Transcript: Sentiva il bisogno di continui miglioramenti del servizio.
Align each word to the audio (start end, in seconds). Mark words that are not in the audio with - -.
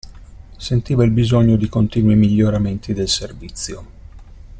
Sentiva 0.57 1.03
il 1.03 1.11
bisogno 1.11 1.55
di 1.57 1.69
continui 1.69 2.15
miglioramenti 2.15 2.91
del 2.91 3.07
servizio. 3.07 3.85